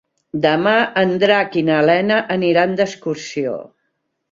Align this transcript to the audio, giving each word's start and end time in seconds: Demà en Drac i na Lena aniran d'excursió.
Demà 0.45 0.71
en 1.01 1.13
Drac 1.25 1.59
i 1.61 1.63
na 1.67 1.77
Lena 1.91 2.19
aniran 2.39 2.75
d'excursió. 2.83 3.57